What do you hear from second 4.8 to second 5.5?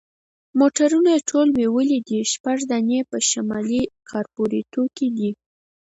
کې دي.